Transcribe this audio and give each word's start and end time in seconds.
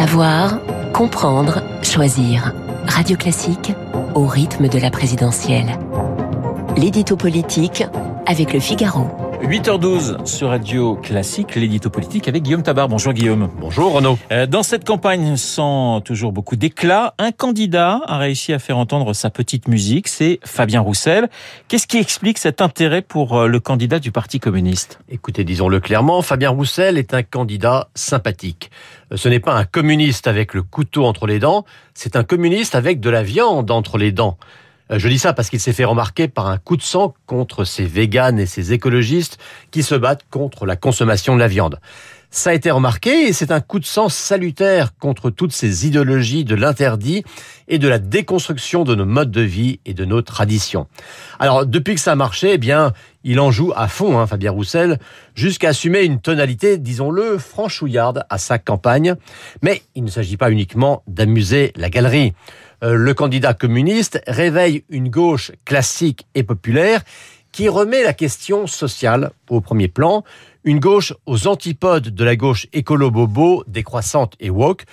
Savoir, 0.00 0.60
comprendre, 0.94 1.62
choisir. 1.82 2.54
Radio 2.86 3.18
Classique 3.18 3.74
au 4.14 4.24
rythme 4.24 4.66
de 4.66 4.78
la 4.78 4.90
présidentielle. 4.90 5.78
L'édito 6.78 7.18
politique 7.18 7.84
avec 8.24 8.54
le 8.54 8.60
Figaro. 8.60 9.29
8h12 9.42 10.26
sur 10.26 10.50
Radio 10.50 10.96
Classique, 10.96 11.54
l'édito 11.54 11.88
politique 11.88 12.28
avec 12.28 12.42
Guillaume 12.42 12.62
Tabar. 12.62 12.88
Bonjour 12.88 13.12
Guillaume. 13.12 13.50
Bonjour 13.58 13.92
Renaud. 13.92 14.18
Euh, 14.30 14.46
dans 14.46 14.62
cette 14.62 14.84
campagne 14.84 15.36
sans 15.36 16.00
toujours 16.02 16.30
beaucoup 16.30 16.56
d'éclat, 16.56 17.14
un 17.18 17.32
candidat 17.32 18.00
a 18.06 18.18
réussi 18.18 18.52
à 18.52 18.58
faire 18.58 18.76
entendre 18.76 19.12
sa 19.14 19.30
petite 19.30 19.66
musique, 19.66 20.08
c'est 20.08 20.40
Fabien 20.44 20.80
Roussel. 20.80 21.28
Qu'est-ce 21.68 21.86
qui 21.86 21.96
explique 21.96 22.38
cet 22.38 22.60
intérêt 22.60 23.02
pour 23.02 23.36
euh, 23.38 23.46
le 23.46 23.60
candidat 23.60 23.98
du 23.98 24.12
Parti 24.12 24.40
communiste? 24.40 25.00
Écoutez, 25.08 25.42
disons-le 25.42 25.80
clairement, 25.80 26.20
Fabien 26.22 26.50
Roussel 26.50 26.98
est 26.98 27.14
un 27.14 27.22
candidat 27.22 27.88
sympathique. 27.94 28.70
Euh, 29.10 29.16
ce 29.16 29.28
n'est 29.28 29.40
pas 29.40 29.54
un 29.54 29.64
communiste 29.64 30.28
avec 30.28 30.54
le 30.54 30.62
couteau 30.62 31.06
entre 31.06 31.26
les 31.26 31.38
dents, 31.38 31.64
c'est 31.94 32.14
un 32.14 32.24
communiste 32.24 32.74
avec 32.74 33.00
de 33.00 33.10
la 33.10 33.22
viande 33.22 33.70
entre 33.70 33.96
les 33.96 34.12
dents. 34.12 34.36
Euh, 34.90 34.98
je 34.98 35.08
dis 35.08 35.18
ça 35.18 35.32
parce 35.32 35.50
qu'il 35.50 35.60
s'est 35.60 35.72
fait 35.72 35.84
remarquer 35.84 36.28
par 36.28 36.46
un 36.46 36.58
coup 36.58 36.76
de 36.76 36.82
sang 36.82 37.14
contre 37.26 37.64
ces 37.64 37.84
véganes 37.84 38.38
et 38.38 38.46
ces 38.46 38.72
écologistes 38.72 39.38
qui 39.70 39.82
se 39.82 39.94
battent 39.94 40.24
contre 40.30 40.66
la 40.66 40.76
consommation 40.76 41.34
de 41.34 41.40
la 41.40 41.48
viande. 41.48 41.80
Ça 42.32 42.50
a 42.50 42.52
été 42.52 42.70
remarqué 42.70 43.26
et 43.26 43.32
c'est 43.32 43.50
un 43.50 43.60
coup 43.60 43.80
de 43.80 43.84
sang 43.84 44.08
salutaire 44.08 44.96
contre 44.96 45.30
toutes 45.30 45.52
ces 45.52 45.88
idéologies 45.88 46.44
de 46.44 46.54
l'interdit 46.54 47.24
et 47.66 47.78
de 47.78 47.88
la 47.88 47.98
déconstruction 47.98 48.84
de 48.84 48.94
nos 48.94 49.04
modes 49.04 49.32
de 49.32 49.40
vie 49.40 49.80
et 49.84 49.94
de 49.94 50.04
nos 50.04 50.22
traditions. 50.22 50.86
Alors 51.40 51.66
depuis 51.66 51.96
que 51.96 52.00
ça 52.00 52.12
a 52.12 52.14
marché, 52.16 52.52
eh 52.52 52.58
bien, 52.58 52.92
il 53.24 53.40
en 53.40 53.50
joue 53.50 53.72
à 53.74 53.88
fond, 53.88 54.16
hein, 54.16 54.28
Fabien 54.28 54.52
Roussel, 54.52 55.00
jusqu'à 55.34 55.70
assumer 55.70 56.02
une 56.02 56.20
tonalité, 56.20 56.78
disons-le, 56.78 57.36
franchouillarde 57.36 58.24
à 58.30 58.38
sa 58.38 58.60
campagne. 58.60 59.16
Mais 59.62 59.82
il 59.96 60.04
ne 60.04 60.10
s'agit 60.10 60.36
pas 60.36 60.52
uniquement 60.52 61.02
d'amuser 61.08 61.72
la 61.74 61.90
galerie. 61.90 62.32
Euh, 62.84 62.94
le 62.94 63.12
candidat 63.12 63.54
communiste 63.54 64.22
réveille 64.28 64.84
une 64.88 65.08
gauche 65.08 65.50
classique 65.64 66.28
et 66.36 66.44
populaire 66.44 67.02
qui 67.52 67.68
remet 67.68 68.02
la 68.02 68.12
question 68.12 68.66
sociale 68.66 69.32
au 69.48 69.60
premier 69.60 69.88
plan, 69.88 70.22
une 70.64 70.80
gauche 70.80 71.14
aux 71.26 71.46
antipodes 71.46 72.08
de 72.08 72.24
la 72.24 72.36
gauche 72.36 72.66
écolo-bobo, 72.72 73.64
décroissante 73.66 74.34
et 74.40 74.50
woke. 74.50 74.84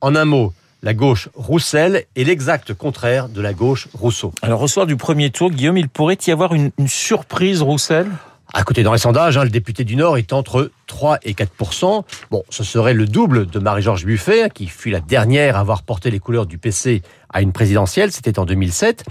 En 0.00 0.14
un 0.14 0.24
mot, 0.24 0.52
la 0.82 0.94
gauche 0.94 1.28
Roussel 1.34 2.04
est 2.14 2.24
l'exact 2.24 2.74
contraire 2.74 3.28
de 3.28 3.40
la 3.40 3.52
gauche 3.52 3.88
Rousseau. 3.94 4.32
Alors 4.42 4.62
au 4.62 4.68
soir 4.68 4.86
du 4.86 4.96
premier 4.96 5.30
tour, 5.30 5.50
Guillaume, 5.50 5.78
il 5.78 5.88
pourrait 5.88 6.18
y 6.26 6.30
avoir 6.30 6.54
une, 6.54 6.70
une 6.78 6.88
surprise 6.88 7.62
Roussel? 7.62 8.06
À 8.54 8.62
côté, 8.62 8.82
dans 8.82 8.92
les 8.92 8.98
sondages, 8.98 9.36
hein, 9.36 9.44
le 9.44 9.50
député 9.50 9.84
du 9.84 9.96
Nord 9.96 10.16
est 10.16 10.32
entre 10.32 10.70
3 10.86 11.18
et 11.24 11.32
4% 11.32 12.04
Bon, 12.30 12.44
ce 12.48 12.62
serait 12.62 12.94
le 12.94 13.06
double 13.06 13.46
de 13.46 13.58
Marie-Georges 13.58 14.04
Buffet, 14.04 14.44
hein, 14.44 14.48
qui 14.48 14.66
fut 14.66 14.90
la 14.90 15.00
dernière 15.00 15.56
à 15.56 15.60
avoir 15.60 15.82
porté 15.82 16.10
les 16.10 16.20
couleurs 16.20 16.46
du 16.46 16.56
PC 16.56 17.02
à 17.28 17.42
une 17.42 17.52
présidentielle, 17.52 18.12
c'était 18.12 18.38
en 18.38 18.44
2007. 18.44 19.04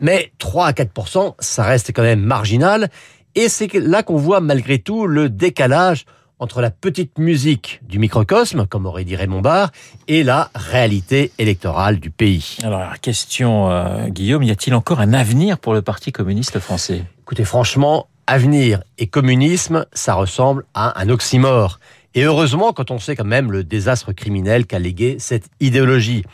Mais 0.00 0.32
3 0.38 0.66
à 0.66 0.72
4 0.72 1.36
ça 1.38 1.62
reste 1.62 1.92
quand 1.94 2.02
même 2.02 2.20
marginal. 2.20 2.90
Et 3.34 3.48
c'est 3.48 3.72
là 3.74 4.02
qu'on 4.02 4.16
voit 4.16 4.40
malgré 4.40 4.78
tout 4.78 5.06
le 5.06 5.28
décalage 5.28 6.04
entre 6.38 6.60
la 6.60 6.70
petite 6.70 7.18
musique 7.18 7.80
du 7.82 7.98
microcosme, 7.98 8.66
comme 8.66 8.86
aurait 8.86 9.04
dit 9.04 9.16
Raymond 9.16 9.40
Barre, 9.40 9.70
et 10.08 10.22
la 10.22 10.50
réalité 10.54 11.32
électorale 11.38 12.00
du 12.00 12.10
pays. 12.10 12.58
Alors, 12.62 13.00
question, 13.00 13.70
euh, 13.70 14.08
Guillaume, 14.08 14.42
y 14.42 14.50
a-t-il 14.50 14.74
encore 14.74 15.00
un 15.00 15.12
avenir 15.12 15.58
pour 15.58 15.74
le 15.74 15.82
Parti 15.82 16.12
communiste 16.12 16.58
français? 16.58 17.04
Écoutez, 17.22 17.44
franchement, 17.44 18.08
avenir 18.26 18.82
et 18.98 19.06
communisme, 19.06 19.86
ça 19.92 20.14
ressemble 20.14 20.64
à 20.74 21.00
un 21.00 21.08
oxymore. 21.08 21.78
Et 22.14 22.22
heureusement 22.22 22.72
quand 22.72 22.90
on 22.90 22.98
sait 22.98 23.16
quand 23.16 23.24
même 23.24 23.50
le 23.50 23.64
désastre 23.64 24.12
criminel 24.12 24.66
qu'a 24.66 24.78
légué 24.78 25.16
cette 25.18 25.46
idéologie. 25.60 26.24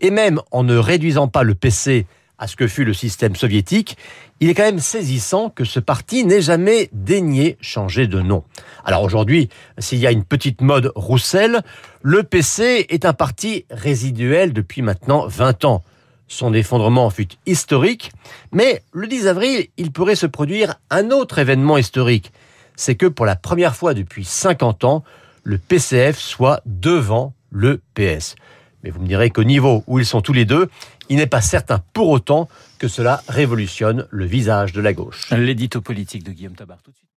Et 0.00 0.10
même 0.10 0.40
en 0.50 0.64
ne 0.64 0.76
réduisant 0.76 1.28
pas 1.28 1.42
le 1.42 1.54
PC 1.54 2.06
à 2.38 2.46
ce 2.46 2.56
que 2.56 2.68
fut 2.68 2.84
le 2.84 2.94
système 2.94 3.34
soviétique, 3.36 3.96
il 4.40 4.48
est 4.48 4.54
quand 4.54 4.62
même 4.62 4.78
saisissant 4.78 5.50
que 5.50 5.64
ce 5.64 5.80
parti 5.80 6.24
n'ait 6.24 6.40
jamais 6.40 6.88
daigné 6.92 7.58
changer 7.60 8.06
de 8.06 8.20
nom. 8.20 8.44
Alors 8.84 9.02
aujourd'hui, 9.02 9.48
s'il 9.78 9.98
y 9.98 10.06
a 10.06 10.12
une 10.12 10.24
petite 10.24 10.60
mode 10.60 10.92
Roussel, 10.94 11.62
le 12.02 12.22
PC 12.22 12.86
est 12.88 13.04
un 13.04 13.12
parti 13.12 13.64
résiduel 13.70 14.52
depuis 14.52 14.82
maintenant 14.82 15.26
20 15.26 15.64
ans. 15.64 15.82
Son 16.28 16.52
effondrement 16.54 17.10
fut 17.10 17.28
historique, 17.46 18.12
mais 18.52 18.82
le 18.92 19.08
10 19.08 19.26
avril, 19.26 19.66
il 19.76 19.90
pourrait 19.90 20.14
se 20.14 20.26
produire 20.26 20.76
un 20.90 21.10
autre 21.10 21.38
événement 21.38 21.78
historique. 21.78 22.32
C'est 22.76 22.94
que 22.94 23.06
pour 23.06 23.26
la 23.26 23.34
première 23.34 23.74
fois 23.74 23.94
depuis 23.94 24.24
50 24.24 24.84
ans, 24.84 25.02
le 25.42 25.58
PCF 25.58 26.18
soit 26.18 26.60
devant 26.66 27.32
le 27.50 27.80
PS. 27.94 28.36
Mais 28.82 28.90
vous 28.90 29.00
me 29.00 29.06
direz 29.06 29.30
qu'au 29.30 29.44
niveau 29.44 29.84
où 29.86 29.98
ils 29.98 30.06
sont 30.06 30.20
tous 30.20 30.32
les 30.32 30.44
deux, 30.44 30.68
il 31.08 31.16
n'est 31.16 31.26
pas 31.26 31.40
certain 31.40 31.82
pour 31.92 32.08
autant 32.08 32.48
que 32.78 32.88
cela 32.88 33.22
révolutionne 33.28 34.06
le 34.10 34.24
visage 34.24 34.72
de 34.72 34.80
la 34.80 34.92
gauche. 34.92 35.30
L'édito 35.30 35.80
politique 35.80 36.24
de 36.24 36.32
Guillaume 36.32 36.54
Tabar 36.54 36.78
tout 36.82 36.90
de 36.90 36.96
suite. 36.96 37.06